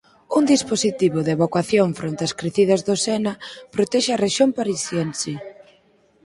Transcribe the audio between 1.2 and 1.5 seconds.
de